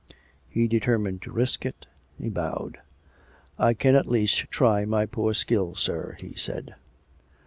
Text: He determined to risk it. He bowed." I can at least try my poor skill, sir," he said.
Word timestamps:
He 0.49 0.67
determined 0.67 1.21
to 1.21 1.31
risk 1.31 1.63
it. 1.63 1.85
He 2.17 2.27
bowed." 2.29 2.79
I 3.59 3.75
can 3.75 3.93
at 3.93 4.07
least 4.07 4.49
try 4.49 4.83
my 4.83 5.05
poor 5.05 5.35
skill, 5.35 5.75
sir," 5.75 6.17
he 6.19 6.33
said. 6.33 6.73